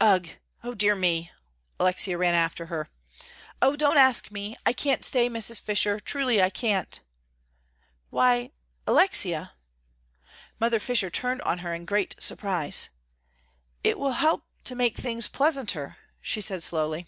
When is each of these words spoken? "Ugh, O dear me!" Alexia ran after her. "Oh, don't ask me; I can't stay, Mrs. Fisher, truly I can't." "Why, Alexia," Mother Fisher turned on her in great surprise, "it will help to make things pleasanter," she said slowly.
"Ugh, 0.00 0.30
O 0.62 0.72
dear 0.72 0.94
me!" 0.94 1.30
Alexia 1.78 2.16
ran 2.16 2.32
after 2.34 2.64
her. 2.72 2.88
"Oh, 3.60 3.76
don't 3.76 3.98
ask 3.98 4.30
me; 4.30 4.56
I 4.64 4.72
can't 4.72 5.04
stay, 5.04 5.28
Mrs. 5.28 5.60
Fisher, 5.60 6.00
truly 6.00 6.42
I 6.42 6.48
can't." 6.48 7.00
"Why, 8.08 8.52
Alexia," 8.86 9.52
Mother 10.58 10.80
Fisher 10.80 11.10
turned 11.10 11.42
on 11.42 11.58
her 11.58 11.74
in 11.74 11.84
great 11.84 12.16
surprise, 12.18 12.88
"it 13.82 13.98
will 13.98 14.12
help 14.12 14.44
to 14.64 14.74
make 14.74 14.96
things 14.96 15.28
pleasanter," 15.28 15.98
she 16.22 16.40
said 16.40 16.62
slowly. 16.62 17.06